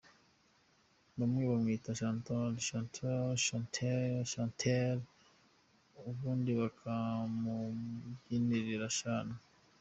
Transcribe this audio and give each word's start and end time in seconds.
Bamwe 1.17 1.41
bamwita 1.49 1.89
Chantall, 1.99 2.51
Chantel, 2.67 3.25
Chantelle, 3.45 4.15
Chantale, 4.31 5.01
ubundi 6.09 6.51
bakamubyinirira 6.59 8.87
Chan. 8.99 9.27